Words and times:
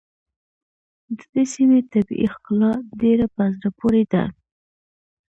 د 1.17 1.19
دې 1.33 1.43
سيمې 1.53 1.79
طبیعي 1.91 2.27
ښکلا 2.33 2.71
ډېره 3.01 3.25
په 3.35 3.43
زړه 3.55 3.69
پورې 3.79 4.03
ده. 4.11 4.23